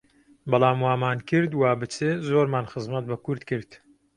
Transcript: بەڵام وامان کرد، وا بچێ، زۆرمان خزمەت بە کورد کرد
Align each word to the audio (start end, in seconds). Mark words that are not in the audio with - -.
بەڵام 0.51 0.77
وامان 0.85 1.17
کرد، 1.29 1.51
وا 1.55 1.71
بچێ، 1.79 2.09
زۆرمان 2.29 2.65
خزمەت 2.71 3.05
بە 3.11 3.17
کورد 3.25 3.41
کرد 3.49 3.69